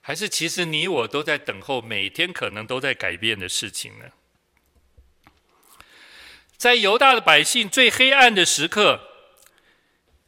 [0.00, 4.06] 还是其实你我都在等候每天可能都在改变的事情呢？
[6.56, 9.04] 在犹大的百姓最黑暗的时刻。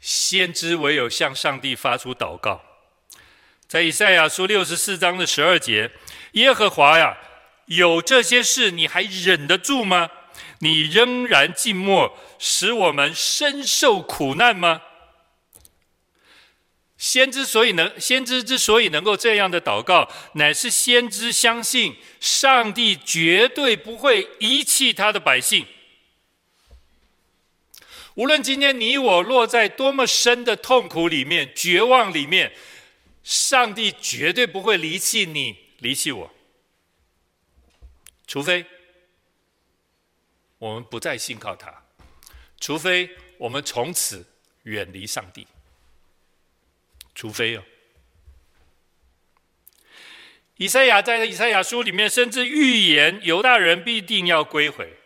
[0.01, 2.69] 先知唯有向上帝发出祷告，
[3.70, 5.92] 在以赛亚书六十四章的十二节，
[6.33, 7.16] 耶和华呀，
[7.66, 10.11] 有这些事你还忍得住吗？
[10.59, 14.83] 你仍然静默，使我们深受苦难吗？
[16.98, 25.64] 先知所以能，先知之所以能够这样的祷告，乃是先知相信上帝绝对不会遗弃他的百姓。
[28.14, 32.52] 无论今天你我落在多么深的痛苦里面、绝望里面，
[33.22, 36.35] 上帝绝对不会离弃你、离弃我，
[38.26, 38.64] 除非
[40.59, 41.85] 我们不再信靠他，
[42.59, 44.26] 除非我们从此
[44.64, 45.46] 远离上帝，
[47.14, 47.64] 除非哦。
[50.56, 54.99] 以赛亚在以赛亚书里面甚至预言犹大人必定要归回。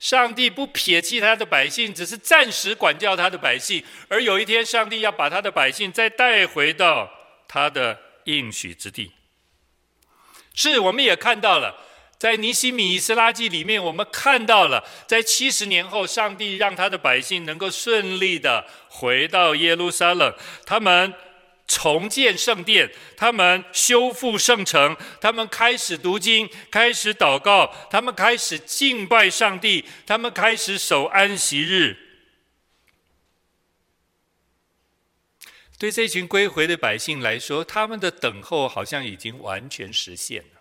[0.00, 7.08] 上帝不撇弃他的百姓，只是暂时管教他的百姓，而有一天，上帝要把他的百姓再带回到
[7.46, 9.12] 他的应许之地。
[10.54, 11.76] 是，我们也看到了，
[12.18, 20.34] 在尼希米斯拉记里面，我们看到了，在七十年后，上帝让他的百姓能够顺利的回到耶路撒冷，
[20.64, 21.12] 他们。
[21.70, 31.96] 重建圣殿，他们修复圣城，他们开始读经，开始祷告，他们开始敬拜上帝，他们开始守安息日。
[35.78, 40.60] 对这群归回的百姓来说，他们的等候好像已经完全实现了。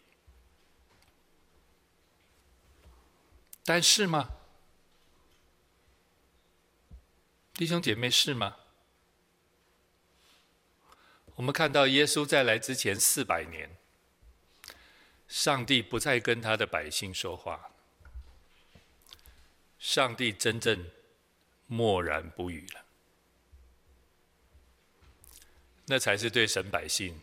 [3.66, 4.30] 但是吗？
[7.56, 8.56] 弟兄姐妹，是吗？
[11.40, 13.70] 我们看到耶稣在来之前四百年，
[15.30, 17.70] 上帝不再跟他的百姓说话，
[19.80, 20.86] 上帝真正
[21.66, 22.84] 默然不语了，
[25.86, 27.22] 那才是对神百姓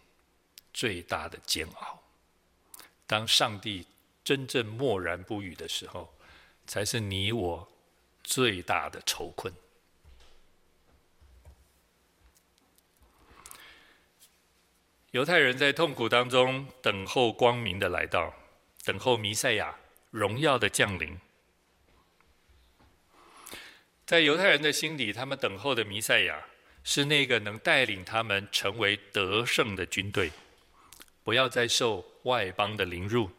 [0.72, 2.02] 最大的煎熬。
[3.06, 3.86] 当上帝
[4.24, 6.14] 真正默然不语的时候，
[6.66, 7.68] 才是你我
[8.24, 9.52] 最大的愁困。
[15.12, 18.34] 犹太人在痛苦当中等候光明的来到，
[18.84, 19.74] 等候弥赛亚
[20.10, 21.18] 荣耀的降临。
[24.04, 26.44] 在犹太人的心里，他们等候的弥赛亚
[26.84, 30.30] 是那个能带领他们成为得胜的军队，
[31.24, 33.30] 不要再受外邦的凌辱。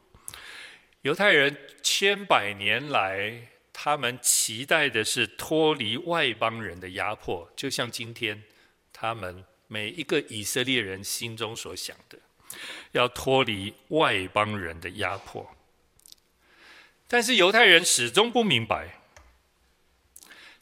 [1.03, 8.43] 犹太人千百年来，他们期待的是脱离外邦人的压迫，就像今天
[8.91, 12.17] 他们每一个以色列人心中所想的，
[12.91, 15.49] 要脱离外邦人的压迫。
[17.07, 18.99] 但是犹太人始终不明白，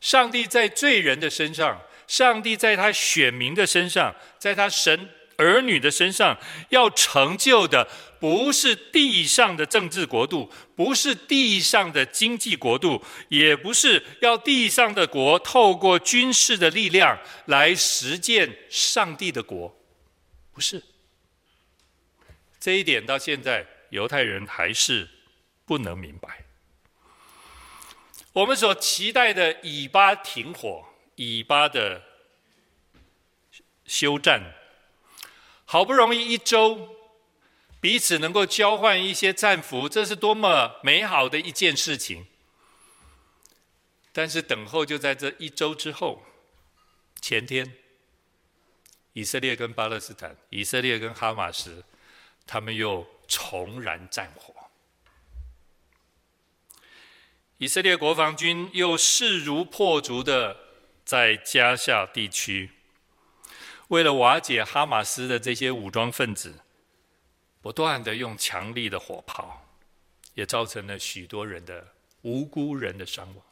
[0.01, 6.37] 上帝在罪人的身上，上帝在他选民的身上，在他神儿女的身上，
[6.69, 7.87] 要成就的
[8.20, 19.76] 不是地上的政治国度，不是地上的经济国度，也不是要地上的国透过军事的力量来实践上帝的国，
[20.53, 20.84] 不是。
[22.59, 25.09] 这一点到现在犹太人还是。
[25.68, 26.45] 不能明白，
[28.34, 30.86] 我们所期待的以巴停火、
[31.16, 32.03] 以巴的
[33.88, 34.53] 休战，
[35.66, 36.94] 好不容易一周，
[37.86, 42.25] 彼此能够交换一些战俘，这是多么美好的一件事情。
[44.11, 46.25] 但是等候就在这一周之后，
[47.21, 47.75] 前天，
[49.13, 51.83] 以色列跟巴勒斯坦、以色列跟哈马斯，
[52.47, 54.51] 他们又重燃战火。
[57.59, 60.57] 以色列国防军又势如破竹的
[61.05, 62.71] 在加萨地区，
[63.89, 66.61] 为了瓦解哈马斯的这些武装分子，
[67.66, 69.68] 不断的用强力的火炮，
[70.36, 73.43] 也造成了许多人的无辜人的伤亡。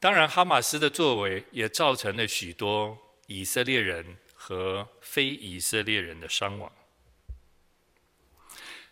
[0.00, 2.98] 当然，哈马斯的作为也造成了许多
[3.28, 6.72] 以色列人和非以色列人的伤亡。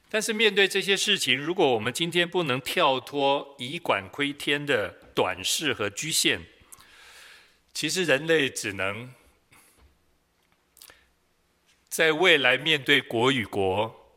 [0.09, 6.47] 但是面对这些事情，如果我们今天不能跳脱以管窥天的短视和局限，
[7.75, 9.13] 其实人类只能
[11.93, 14.17] 在未来面对国与国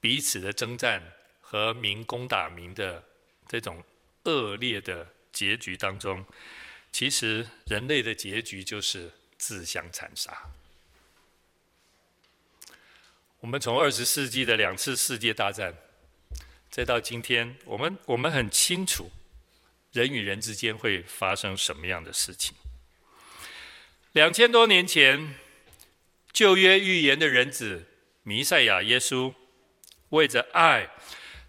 [0.00, 1.00] 彼此的征战
[1.40, 3.04] 和民攻打民的
[3.46, 3.84] 这种
[4.24, 6.26] 恶劣的结局当中，
[6.90, 10.50] 其实人类的结局就是自相残杀。
[13.38, 15.72] 我们从二十世纪的两次世界大战，
[16.72, 19.08] 再到今天，我们我们很清楚，
[19.92, 22.56] 人与人之间会发生什么样的事情。
[24.10, 25.36] 两千多年前，
[26.32, 27.86] 旧约预言的人子
[28.22, 29.34] 弥赛亚耶稣，
[30.10, 30.90] 为着爱，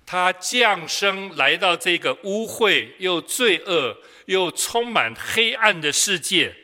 [0.06, 6.56] 他降生来到这个污秽又罪恶又充满黑暗的世界，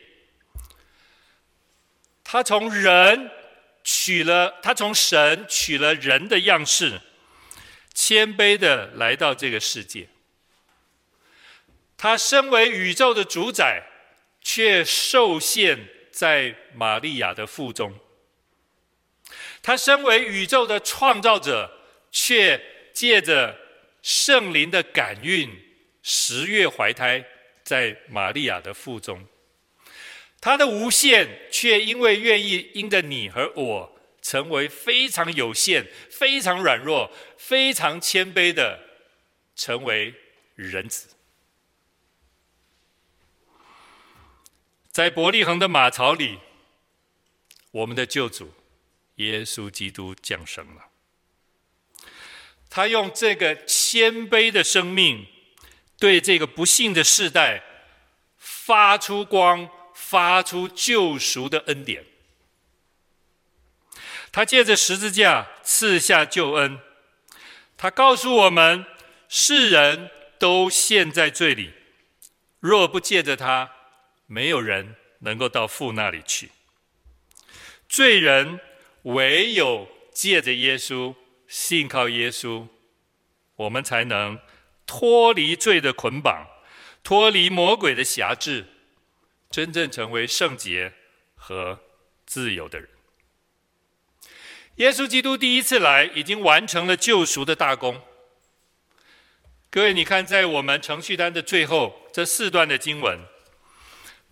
[2.22, 3.30] 他从人。
[3.90, 7.00] 取了他从神取了人的样式，
[7.94, 10.10] 谦卑的来到这个世界。
[11.96, 13.82] 他身为宇宙的主宰，
[14.42, 17.98] 却受限在玛利亚的腹中。
[19.68, 21.70] 他身为宇宙的创造者，
[22.10, 22.58] 却
[22.94, 23.54] 借着
[24.00, 25.62] 圣灵的感孕，
[26.02, 27.22] 十月怀胎
[27.62, 29.26] 在玛利亚的腹中。
[30.40, 38.80] 他的无限，却因为愿意因着你和我，成为非常有限、非常软弱、非常谦卑的，
[39.54, 40.14] 成为
[40.54, 41.08] 人子。
[44.90, 46.38] 在伯利恒的马槽里，
[47.70, 48.54] 我们的救主
[49.18, 50.88] 耶稣基督降生了。
[52.68, 55.28] 他用这个谦卑的生命，
[55.98, 57.62] 对这个不幸的世代
[58.36, 59.70] 发出光。
[60.00, 62.06] 发出救赎的恩典，
[64.32, 66.78] 他借着十字架赐下救恩。
[67.76, 68.86] 他告诉我们，
[69.28, 70.08] 世人
[70.38, 71.74] 都陷在罪里，
[72.60, 73.70] 若不借着他，
[74.24, 76.52] 没有人能够到父那里去。
[77.86, 78.60] 罪人
[79.08, 81.14] 唯有借着耶稣，
[81.46, 82.66] 信靠耶稣，
[83.56, 84.38] 我们才能
[84.86, 86.46] 脱离罪的捆绑，
[87.02, 88.66] 脱离魔鬼的辖制。
[89.50, 90.92] 真正成为圣洁
[91.34, 91.80] 和
[92.26, 92.86] 自由的人。
[94.74, 98.02] 耶稣基督第一次来，已经完成了救赎的大功。
[99.70, 103.20] 各位，你看，在我们程序单的最后这四段的经文，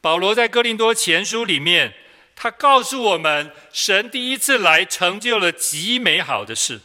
[0.03, 1.95] 保罗在哥林多前书里面，
[2.37, 6.81] 他告诉我们，神第一次来成就了极美好的事，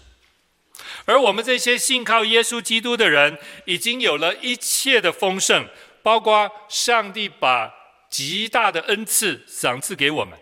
[1.03, 5.67] 而我们这些信靠耶稣基督的人，已经有了一切的丰盛，
[6.01, 7.69] 包括上帝把
[8.09, 10.39] 极大的恩赐赏赐给我们，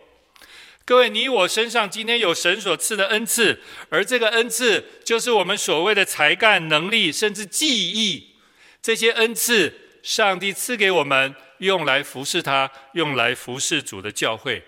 [0.86, 8.36] 各位，你我身上今天有神所赐的恩赐，而这个恩赐就是我们所谓的才干、能力，甚至技艺。
[8.82, 14.64] 这些恩赐上帝赐给我们，用来服侍他，用来服侍主的教会。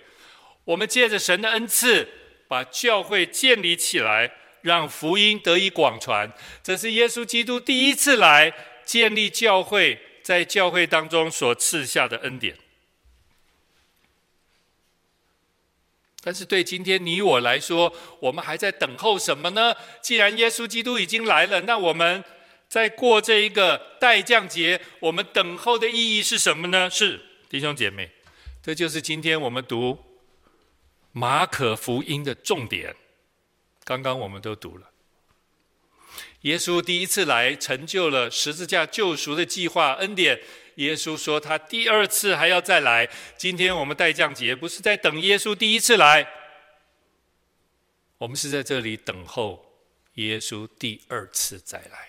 [0.65, 2.07] 我们借着神的恩赐，
[2.47, 4.31] 把教会建立起来，
[4.61, 6.31] 让福音得以广传。
[6.63, 8.53] 这是耶稣基督第一次来
[8.85, 12.55] 建立教会，在教会当中所赐下的恩典。
[16.23, 19.73] 但是对今天你我来说，我们还在等候什么呢？
[20.01, 22.23] 既然耶稣基督已经来了，那我们
[22.69, 26.87] 在过这一个待降节，我们等候的意义是什么呢？
[26.87, 28.11] 是弟兄姐妹，
[28.61, 29.97] 这就是今天我们读
[31.11, 32.95] 马可福音的重点。
[33.83, 34.91] 刚刚我们都读了，
[36.41, 40.41] 耶稣第一次来成就了十字架救赎的计划恩典。
[40.75, 43.09] 耶稣说他第二次还要再来。
[43.37, 46.25] 今天我们待降节不是在等耶稣第一次来，
[48.19, 49.75] 我们是在这里等候
[50.13, 52.07] 耶稣第二次再来。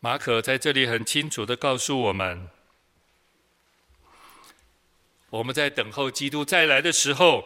[0.00, 2.48] 马可在这里很清楚的告诉我们，
[5.30, 7.44] 我们在等候基督再来的时候，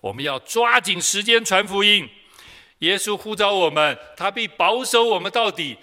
[0.00, 2.08] 我们要抓紧时间传福音。
[2.78, 5.76] 耶稣呼召我们，他必保守我们到底。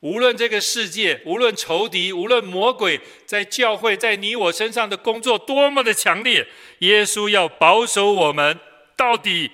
[0.00, 6.46] 无论这个世界，无论仇敌，无论魔鬼，在教会，在你我身上的工作多么的强烈，
[6.78, 8.58] 耶稣要保守我们
[8.96, 9.50] 到底。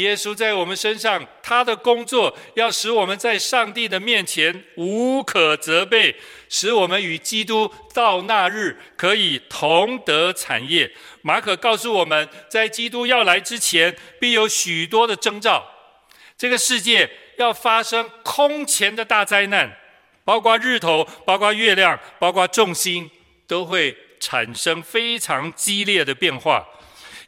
[0.00, 6.14] 耶稣在我们身上，他的工作要使我们在上帝的面前无可责备，
[6.48, 10.90] 使我们与基督到那日可以同得产业。
[11.22, 15.64] 马可告诉我们，在基督要来之前，必有许多的征兆。
[16.36, 17.10] 这个世界。
[17.36, 19.74] 要发生空前的大灾难，
[20.26, 23.10] 包括日头、包括月亮、包括众星，
[23.46, 26.62] 都会产生非常激烈的变化。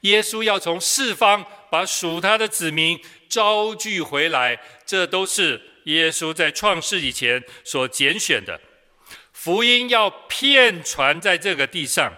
[0.02, 1.42] 耶稣要从四方
[1.72, 3.00] 把属他的子民
[3.30, 8.60] 招聚回来，这都是耶稣在创世以前所拣选的。
[9.32, 12.12] 福音要遍传在这个地上。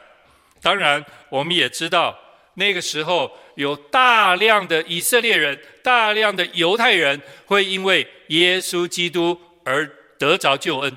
[0.61, 2.19] 当然，我们也知道
[2.55, 3.39] 那个时候。
[3.57, 9.89] 有大量的以色列人、大量的犹太人会因为耶稣基督而
[10.19, 10.97] 得着救恩。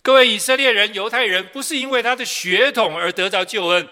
[0.00, 3.86] 各位以色列人、犹太人不是因为他的血统而得着救恩，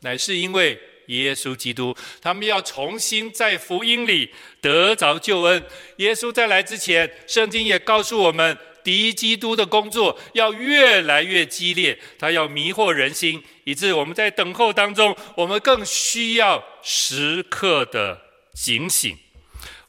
[0.00, 4.30] 乃是因为耶稣基督，他们要重新在福音里
[4.60, 5.62] 得着救恩。
[5.96, 8.56] 耶稣在来之前，圣经也告诉我们。
[8.84, 18.20] 敌基督的工作要越来越激烈，他要迷惑人心，以致我们在等候当中，我们更需要时刻的
[18.52, 19.16] 警醒。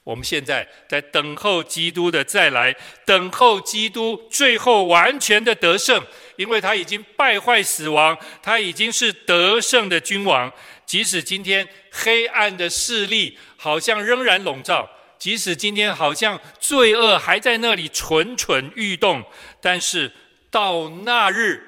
[0.04, 6.06] 我们现在在等候基督的再来，等候基督最后完全的得胜，
[6.36, 10.54] 因为他已经败坏死亡，他已经是得胜的君王。
[10.94, 14.88] 即使今天黑暗的势力好像仍然笼罩。
[15.18, 19.24] 即使今天好像罪恶还在那里蠢蠢欲动，
[19.60, 20.12] 但是
[20.52, 21.68] 到那日，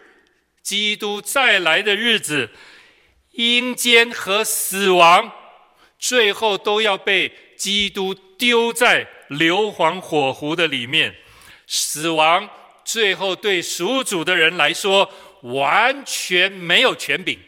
[0.61, 2.51] 基督再来的日子，
[3.31, 5.31] 阴间和死亡
[5.97, 11.15] 最后都要被基督丢在硫磺火湖的里面。
[11.65, 12.47] 死亡
[12.83, 15.11] 最后对属主的人来说，
[15.41, 17.39] 完全没有权柄。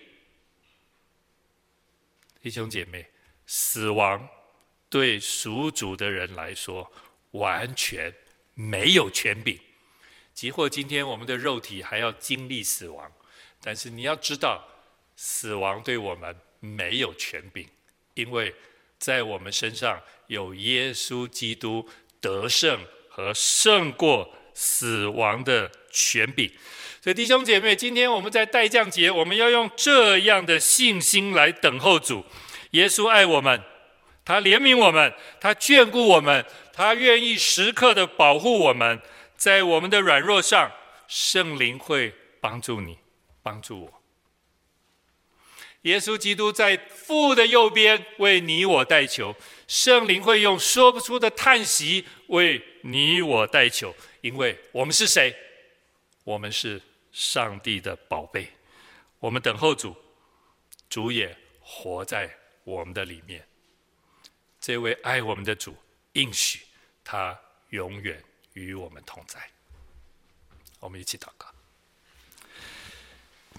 [2.42, 3.06] 弟兄姐妹，
[3.46, 4.28] 死亡。
[4.90, 6.90] 对属主的人来说，
[7.32, 8.14] 完全
[8.54, 9.60] 没有权柄。
[10.34, 13.12] 即或今天我们的肉体还要经历死亡，
[13.62, 14.66] 但是你要知道，
[15.18, 17.68] 死亡对我们没有权柄，
[18.14, 18.56] 因为
[18.98, 21.90] 在我们身上有耶稣基督
[22.22, 22.80] 得胜
[23.10, 26.51] 和胜过死亡的权柄。
[26.99, 32.26] 所以弟兄姐妹，今天我们在待降节，我们要用这样的信心来等候主。
[32.72, 33.62] 耶稣爱我们。
[34.26, 38.99] 他怜悯我们，他眷顾我们，他愿意时刻的保护我们，
[39.38, 40.70] 在我们的软弱上，
[41.08, 42.97] 圣灵会帮助你，
[43.41, 43.93] 帮助我。
[45.84, 49.34] 耶稣基督在父的右边为你我代求，
[49.66, 53.95] 圣灵会用说不出的叹息为你我代求，
[54.28, 55.34] 因为我们是谁？
[56.26, 56.82] 我们是
[57.14, 58.52] 上帝的宝贝，
[59.20, 59.96] 我们等候主，
[60.90, 62.30] 主也活在
[62.66, 63.48] 我们的里面。
[64.60, 65.74] 这位爱我们的主
[66.12, 66.60] 应许，
[67.06, 68.22] 他永远
[68.52, 69.40] 与我们同在。
[70.82, 71.48] 我们一起祷告。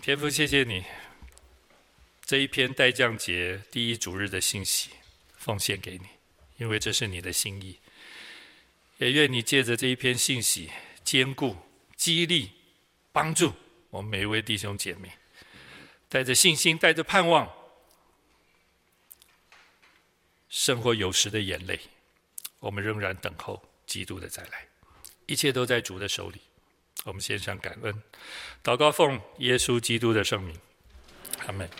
[0.02, 0.84] 天父，谢谢你
[2.26, 4.90] 这一篇待降节第一主日的信息，
[5.38, 6.06] 奉献给你，
[6.58, 7.78] 因为这是你的心意。
[8.98, 10.70] 也愿你借着这一篇信息，
[11.02, 11.56] 坚固、
[11.96, 12.50] 激励、
[13.12, 13.52] 帮助
[13.90, 15.12] 我们每一位弟兄姐妹，
[16.08, 17.50] 带着信心，带着盼望。
[20.48, 21.78] 胜过有时的眼泪，
[22.58, 24.66] 我们仍然等候基督的再来。
[25.26, 26.40] 一切都在主的手里。
[27.04, 28.02] 我们献上感恩，
[28.64, 30.56] 祷告奉耶稣基督的圣名，
[31.46, 31.70] 阿门。